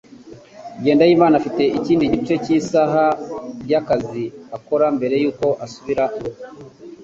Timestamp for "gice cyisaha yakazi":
2.13-4.25